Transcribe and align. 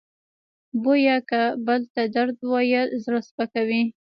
بویه 0.81 1.17
که 1.29 1.41
بل 1.65 1.81
ته 1.93 2.01
درد 2.15 2.35
ویل 2.51 2.89
زړه 3.03 3.19
سپکوي. 3.27 3.83